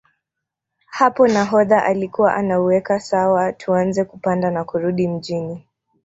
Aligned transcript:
Hapo 0.89 1.27
nahodha 1.27 1.83
alikuwa 1.83 2.35
anauweka 2.35 2.99
sawa 2.99 3.53
tuanze 3.53 4.03
kupanda 4.03 4.51
na 4.51 4.63
kurudi 4.63 5.07
Mjini 5.07 5.65